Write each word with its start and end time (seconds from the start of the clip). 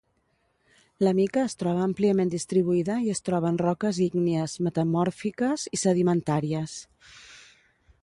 La 1.07 1.11
mica 1.17 1.43
es 1.49 1.55
troba 1.63 1.83
àmpliament 1.87 2.31
distribuïda 2.35 2.97
i 3.09 3.13
es 3.17 3.23
troba 3.29 3.51
en 3.53 3.61
roques 3.65 4.01
ígnies, 4.09 4.59
metamòrfiques 4.69 5.71
i 5.79 5.85
sedimentàries. 5.87 6.79